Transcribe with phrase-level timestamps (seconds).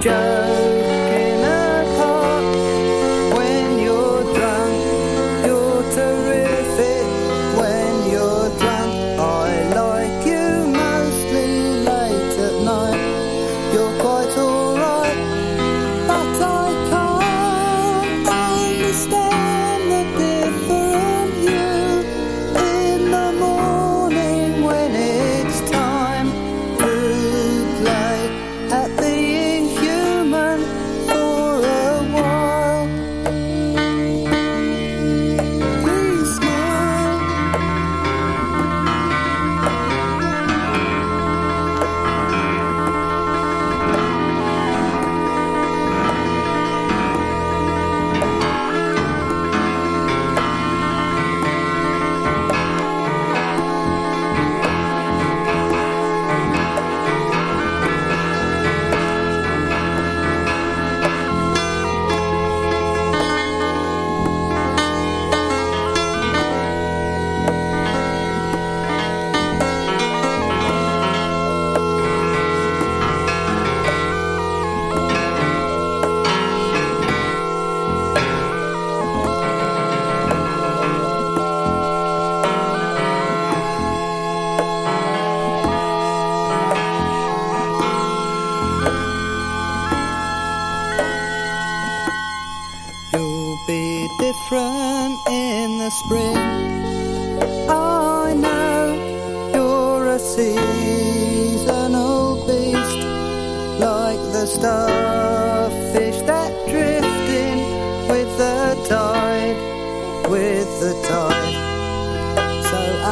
[0.00, 0.59] just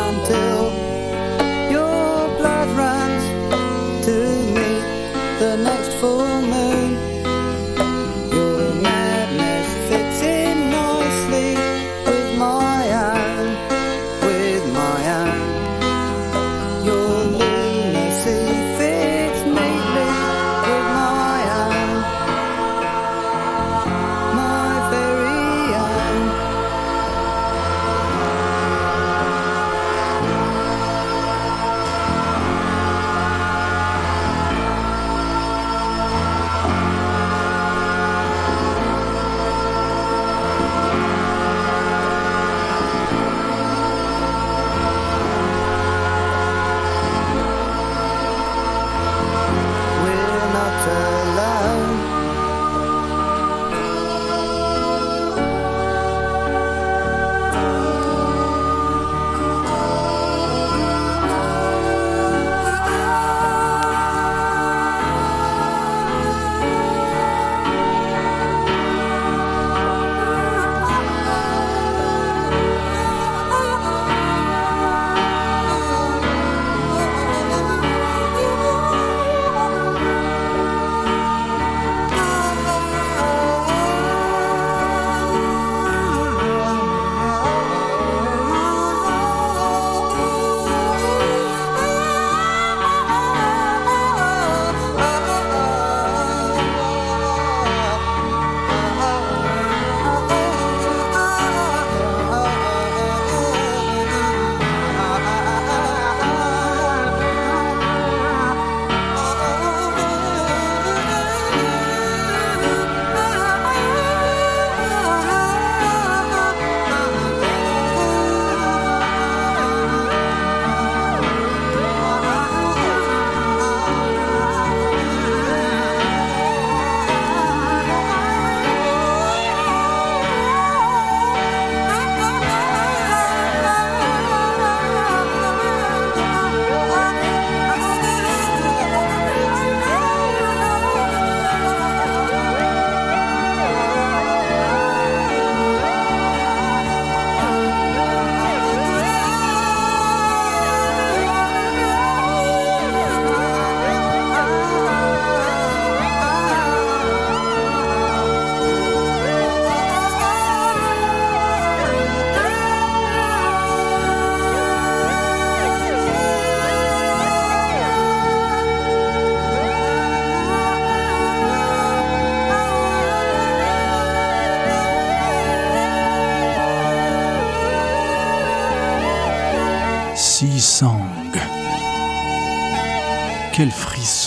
[0.09, 0.58] until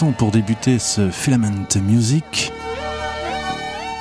[0.09, 2.51] pour débuter ce Filament Music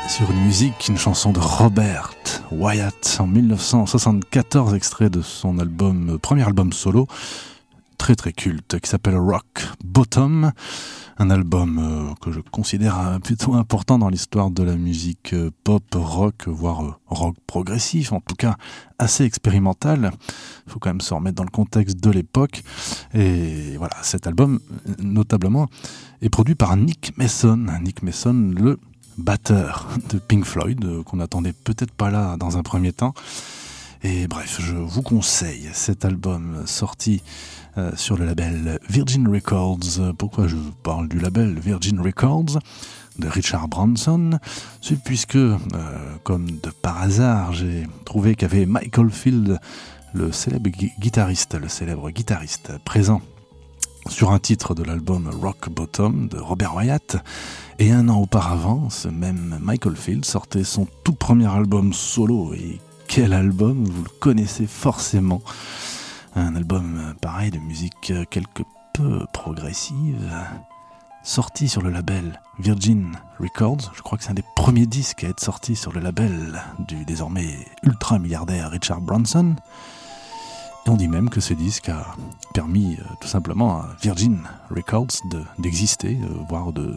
[0.09, 2.15] sur une musique, une chanson de Robert
[2.51, 5.59] Wyatt en 1974, extrait de son
[6.23, 7.07] premier album solo,
[7.99, 10.53] très très culte, qui s'appelle Rock Bottom
[11.21, 15.51] un album euh, que je considère euh, plutôt important dans l'histoire de la musique euh,
[15.65, 18.57] pop, rock, voire rock progressif, en tout cas
[18.99, 20.13] assez expérimental.
[20.67, 22.63] Il faut quand même se remettre dans le contexte de l'époque.
[23.13, 24.61] Et voilà, cet album,
[24.99, 25.69] notablement,
[26.23, 27.67] est produit par Nick Mason.
[27.83, 28.79] Nick Mason, le
[29.19, 33.13] batteur de Pink Floyd, qu'on n'attendait peut-être pas là dans un premier temps.
[34.03, 37.23] Et bref, je vous conseille cet album sorti
[37.77, 40.15] euh, sur le label Virgin Records.
[40.17, 42.59] Pourquoi je parle du label Virgin Records
[43.19, 44.39] de Richard Branson?
[44.81, 45.57] C'est puisque, euh,
[46.25, 49.61] comme de par hasard, j'ai trouvé qu'il y avait Michael Field,
[50.15, 53.21] le célèbre guitariste, le célèbre guitariste présent
[54.09, 57.19] sur un titre de l'album Rock Bottom de Robert Wyatt.
[57.79, 62.55] Et un an auparavant, ce même Michael Field sortait son tout premier album solo.
[62.55, 62.81] Et
[63.11, 65.43] quel album, vous le connaissez forcément.
[66.37, 68.63] Un album euh, pareil de musique euh, quelque
[68.95, 70.33] peu progressive,
[71.25, 73.11] sorti sur le label Virgin
[73.41, 73.93] Records.
[73.97, 77.05] Je crois que c'est un des premiers disques à être sorti sur le label du
[77.05, 79.57] désormais ultra milliardaire Richard Branson.
[80.87, 82.15] Et on dit même que ce disque a
[82.55, 84.39] permis euh, tout simplement à Virgin
[84.71, 85.21] Records
[85.59, 86.17] d'exister,
[86.49, 86.95] voire de,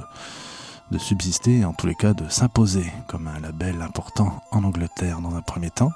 [0.93, 5.35] de subsister, en tous les cas de s'imposer comme un label important en Angleterre dans
[5.35, 5.91] un premier temps.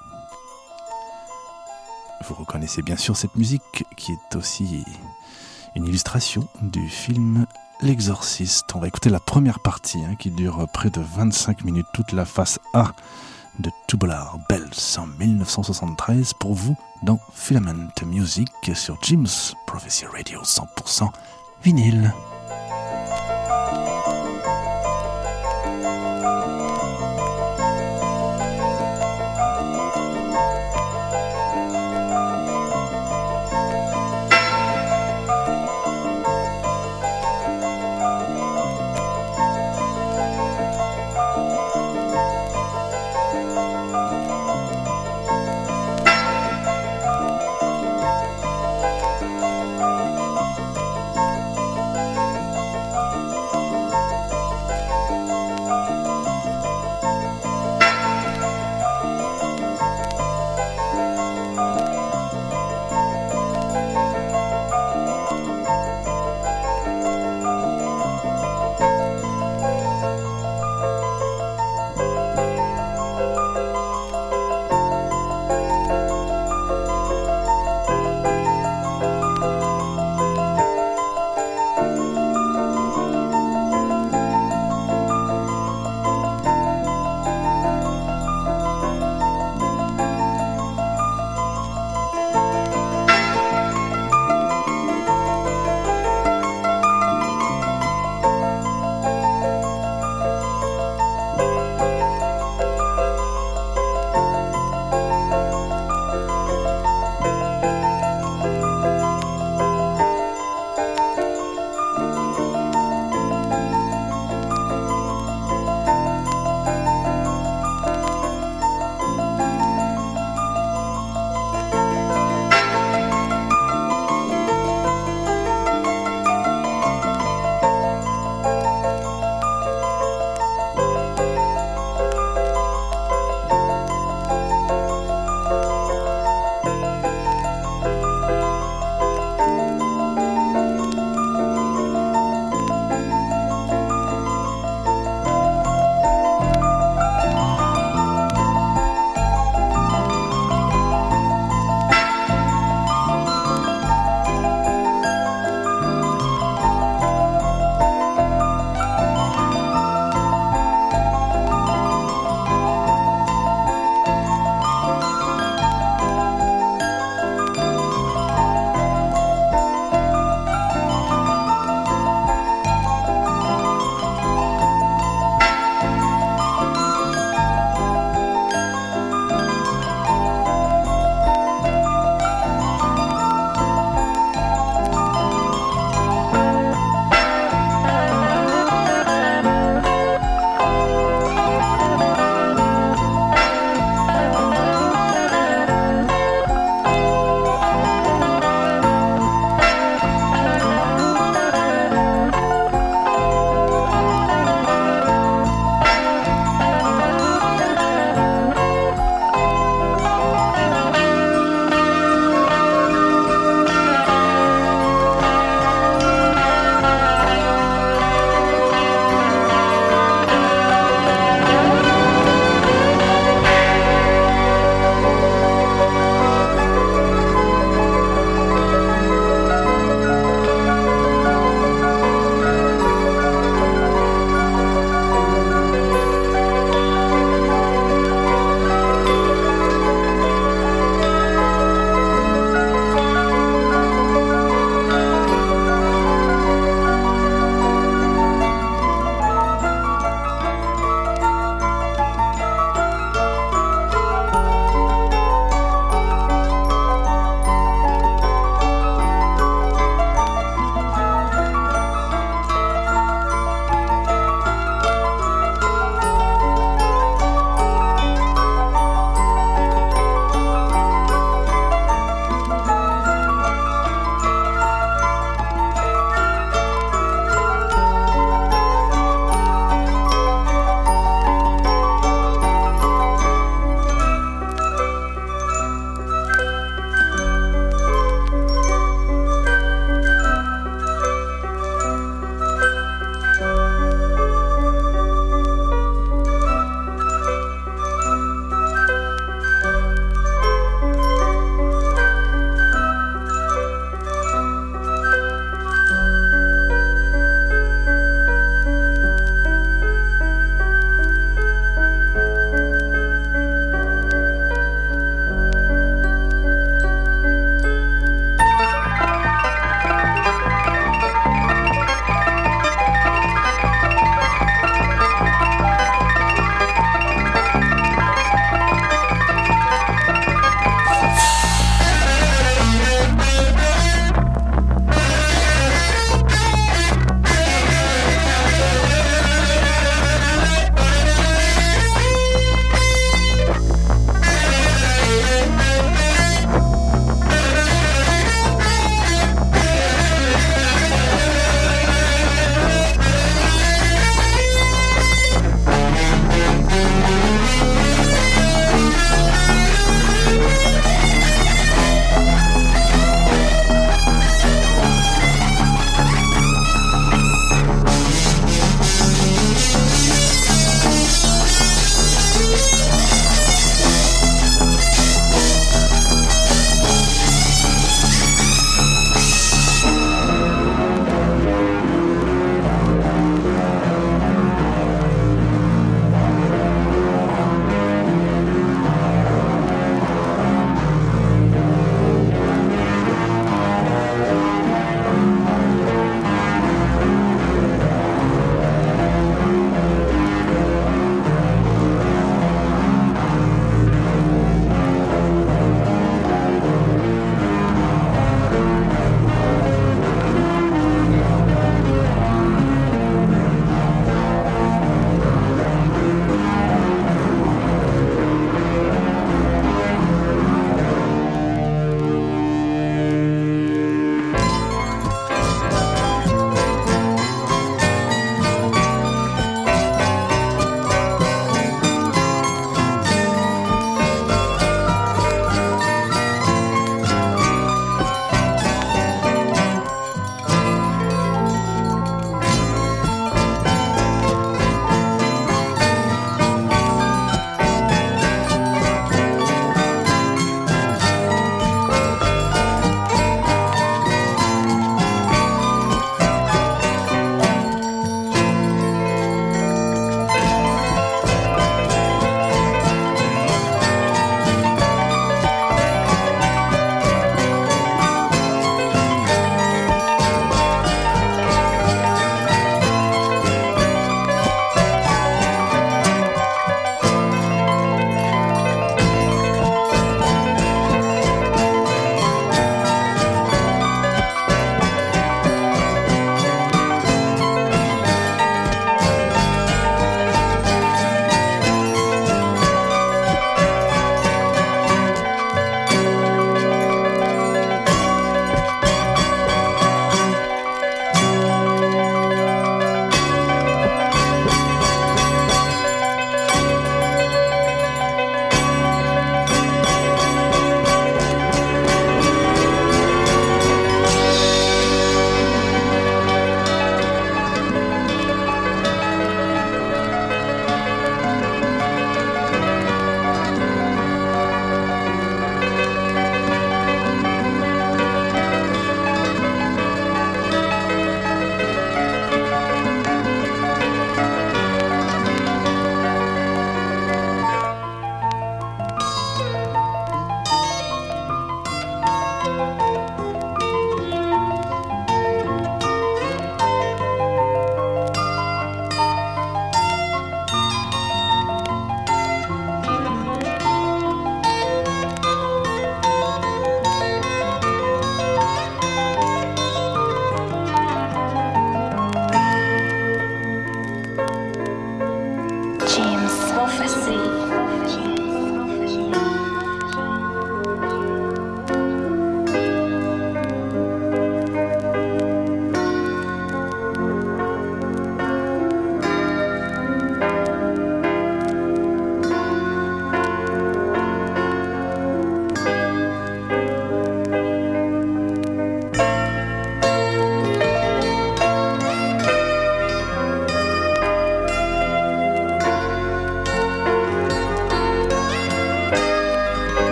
[2.27, 4.83] Vous reconnaissez bien sûr cette musique qui est aussi
[5.75, 7.45] une illustration du film
[7.81, 8.65] L'Exorciste.
[8.73, 12.25] On va écouter la première partie hein, qui dure près de 25 minutes, toute la
[12.25, 12.91] face A
[13.59, 21.07] de Tubular Bells en 1973 pour vous dans Filament Music sur Jim's Prophecy Radio 100%
[21.63, 22.11] vinyle.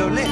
[0.00, 0.29] índole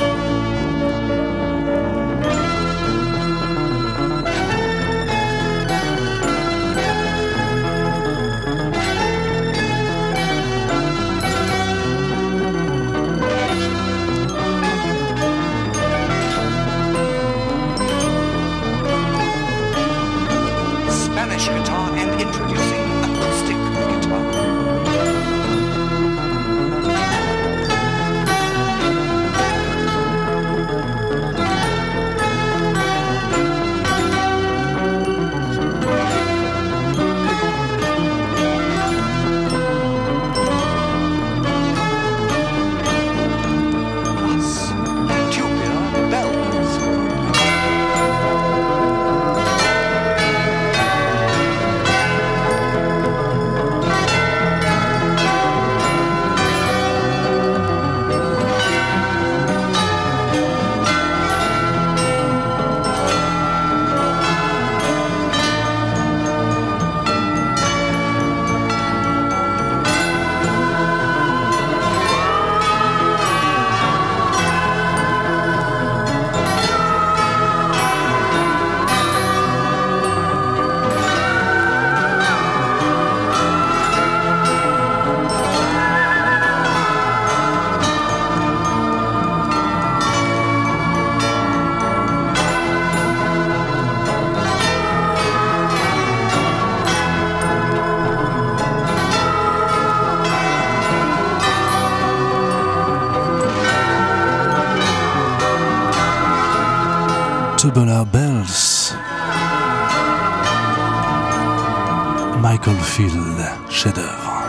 [112.40, 113.37] Michael Field,
[113.68, 114.42] chef-d'œuvre.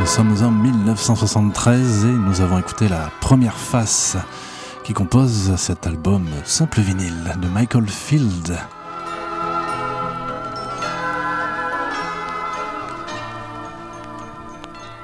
[0.00, 4.16] Nous sommes en 1973 et nous avons écouté la première face
[4.82, 8.58] qui compose cet album simple vinyle de Michael Field.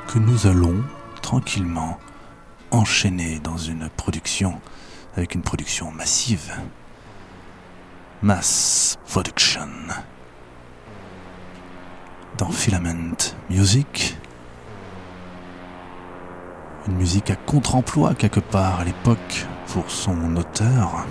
[0.09, 0.83] Que nous allons
[1.23, 2.01] tranquillement
[2.73, 4.61] enchaîner dans une production
[5.17, 6.53] avec une production massive.
[8.23, 9.71] Mass Production.
[12.37, 13.17] Dans Filament
[13.49, 14.19] Music,
[16.87, 21.07] une musique à contre-emploi quelque part à l'époque pour son auteur,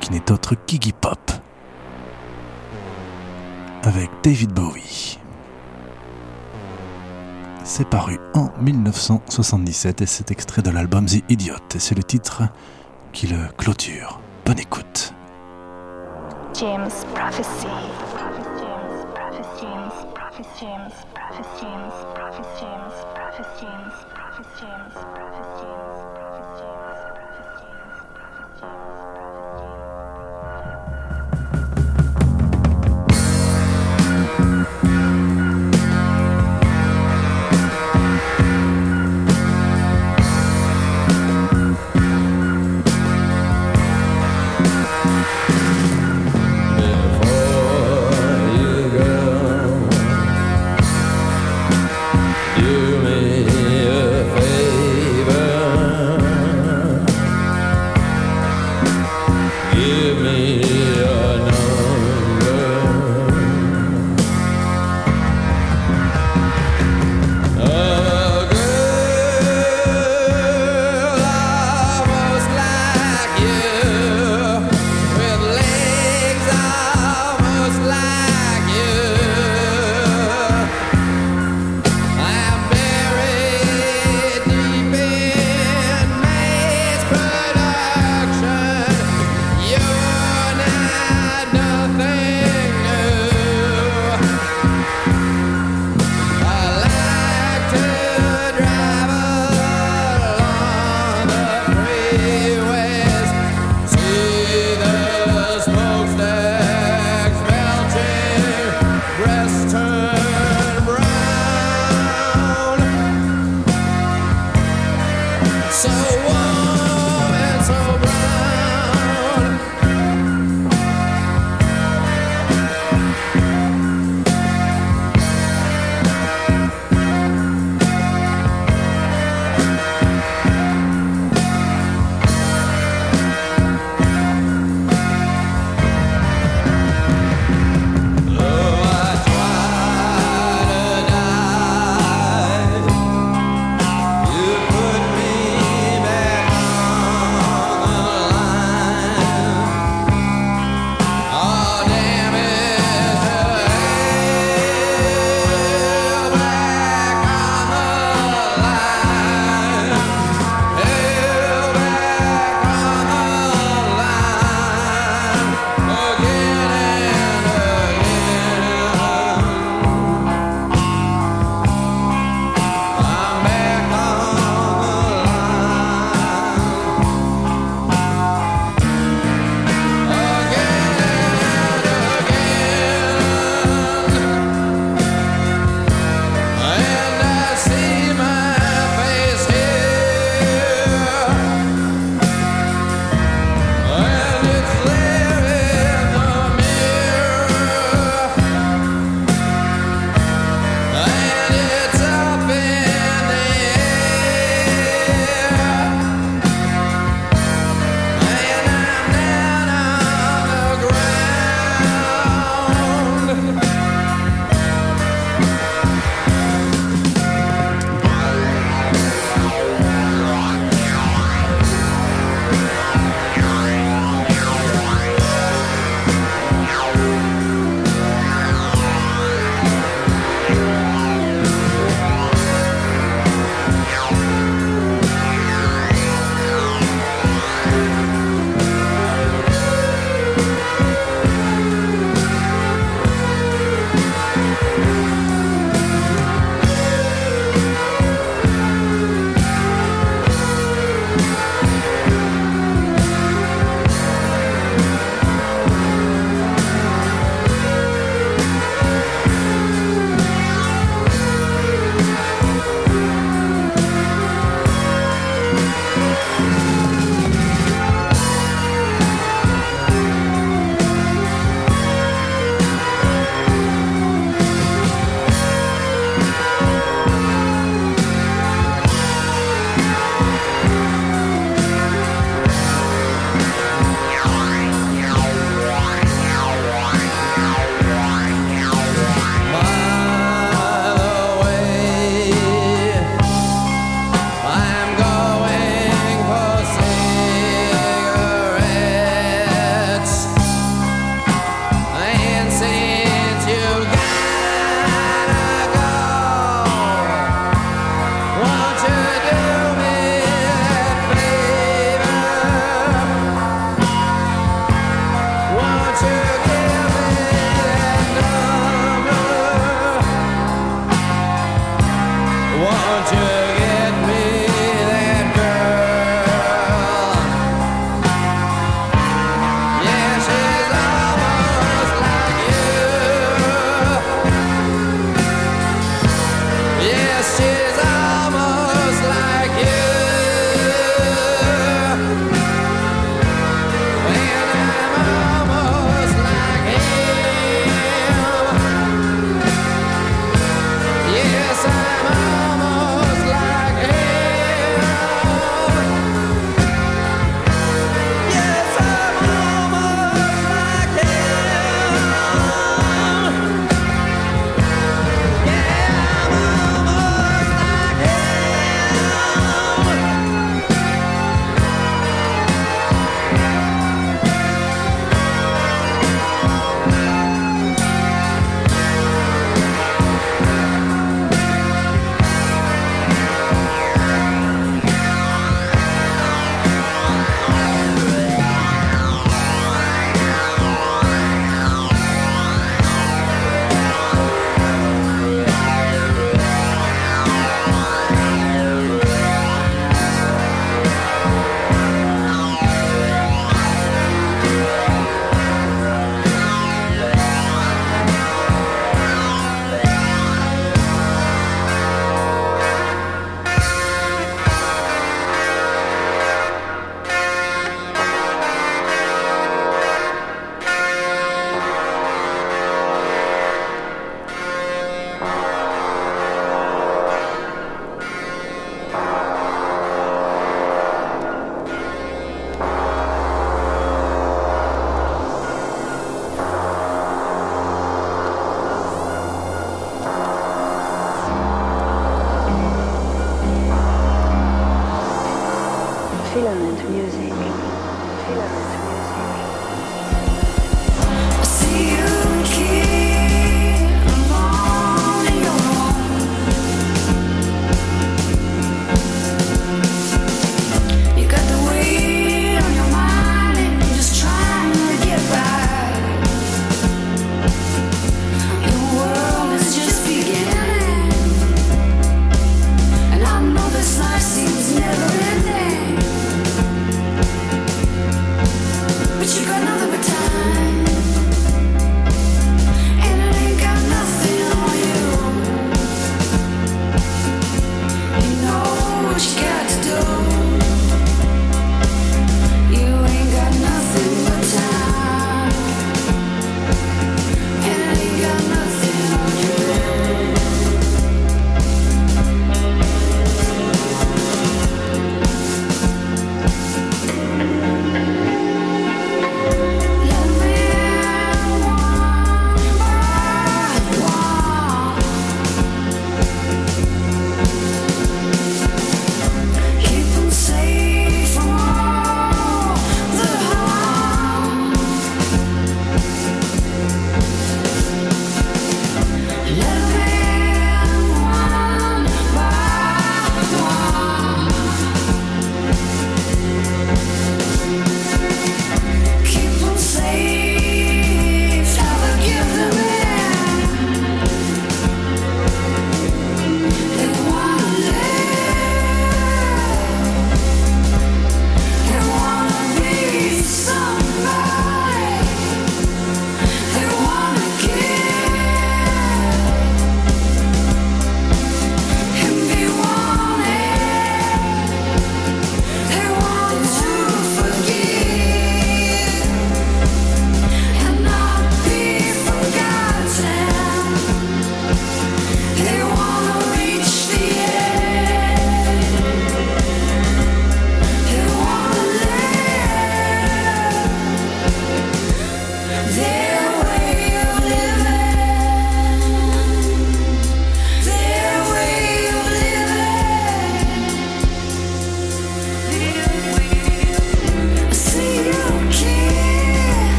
[0.00, 1.32] qui n'est autre qu'Iggy Pop,
[3.82, 5.18] avec David Bowie.
[7.64, 12.44] C'est paru en 1977 et c'est extrait de l'album The Idiot et c'est le titre
[13.12, 14.20] qui le clôture.
[14.48, 15.12] Bonne écoute.
[16.58, 17.66] James Prophecy.
[19.60, 19.92] James,
[20.24, 20.42] Prophet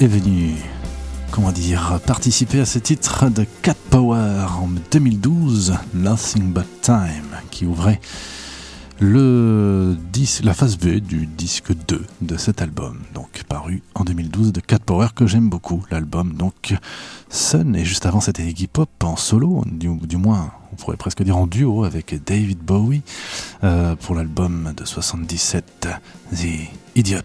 [0.00, 0.54] est venu,
[1.30, 7.64] comment dire, participer à ce titre de Cat Power en 2012, Nothing But Time, qui
[7.66, 8.00] ouvrait
[9.00, 14.78] la phase B du disque 2 de cet album, donc paru en 2012 de Cat
[14.84, 16.74] Power, que j'aime beaucoup, l'album donc
[17.30, 21.22] Sun, et juste avant c'était Iggy Pop en solo, du, du moins on pourrait presque
[21.22, 23.02] dire en duo avec David Bowie,
[23.64, 25.88] euh, pour l'album de 77,
[26.34, 26.46] The
[26.96, 27.20] Idiot.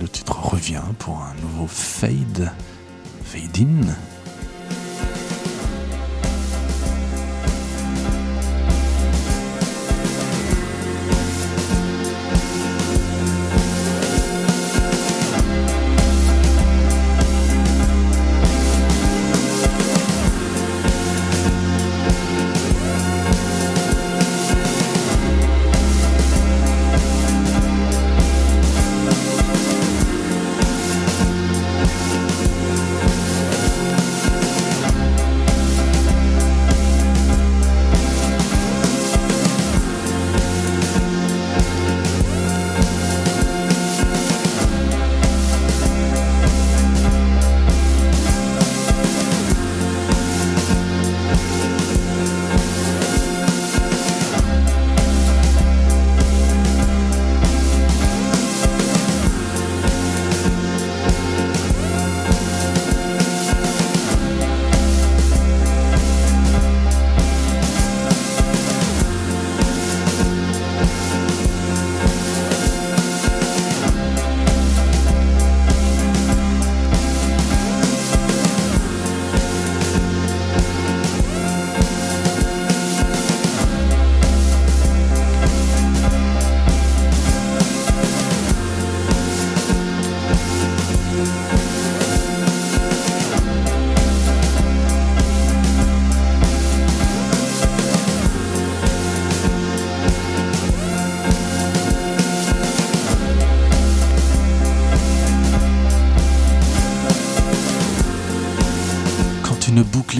[0.00, 2.50] Le titre revient pour un nouveau fade,
[3.22, 4.09] fade in.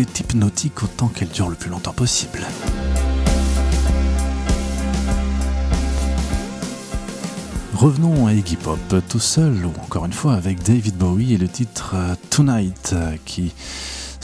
[0.02, 2.40] Hypnotique, autant qu'elle dure le plus longtemps possible.
[7.74, 8.78] Revenons à Iggy Pop,
[9.08, 13.16] tout seul, ou encore une fois avec David Bowie et le titre euh, Tonight, euh,
[13.24, 13.54] qui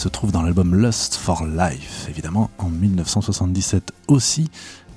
[0.06, 4.48] se trouve dans l'album Lust for Life, évidemment en 1977 aussi.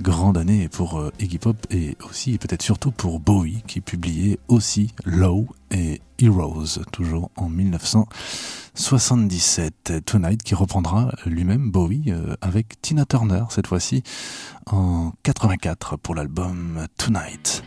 [0.02, 4.94] Grande année pour euh, Iggy Pop et aussi peut-être surtout pour Bowie qui publiait aussi
[5.06, 10.06] Low et Heroes, toujours en 1977.
[10.06, 14.04] Tonight qui reprendra lui-même Bowie euh, avec Tina Turner cette fois-ci
[14.68, 17.64] en 84 pour l'album Tonight.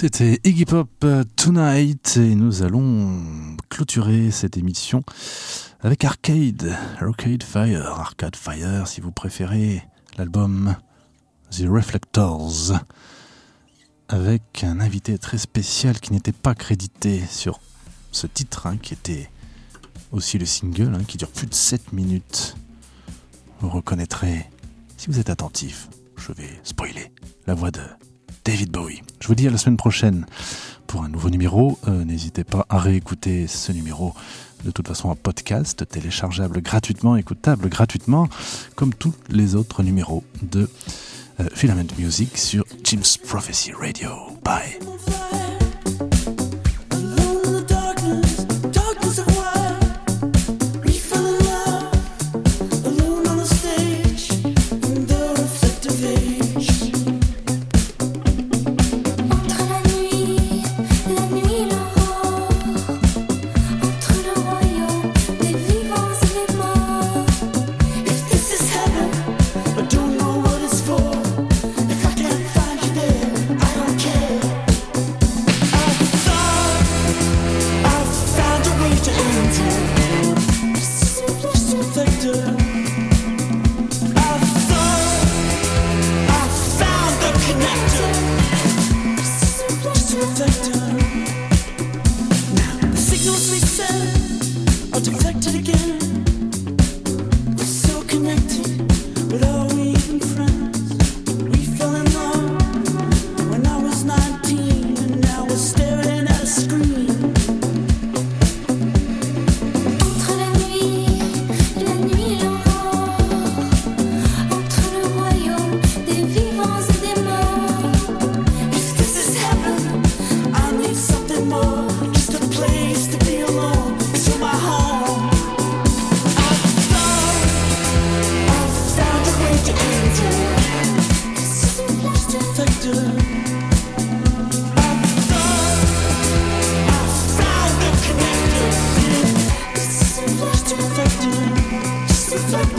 [0.00, 3.20] C'était Iggy Pop euh, Tonight et nous allons
[3.68, 5.02] clôturer cette émission
[5.80, 9.82] avec Arcade, Arcade Fire, Arcade Fire si vous préférez,
[10.16, 10.74] l'album
[11.50, 12.80] The Reflectors
[14.08, 17.60] avec un invité très spécial qui n'était pas crédité sur
[18.10, 19.28] ce titre hein, qui était
[20.12, 22.56] aussi le single hein, qui dure plus de 7 minutes.
[23.60, 24.48] Vous reconnaîtrez,
[24.96, 27.12] si vous êtes attentif, je vais spoiler
[27.46, 27.82] la voix de
[28.44, 29.02] David Bowie.
[29.20, 30.26] Je vous dis à la semaine prochaine
[30.86, 31.78] pour un nouveau numéro.
[31.88, 34.14] Euh, n'hésitez pas à réécouter ce numéro
[34.64, 38.28] de toute façon en podcast, téléchargeable gratuitement, écoutable gratuitement,
[38.74, 40.68] comme tous les autres numéros de
[41.40, 44.10] euh, Filament Music sur Jim's Prophecy Radio.
[44.44, 45.19] Bye.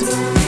[0.01, 0.40] Thank you.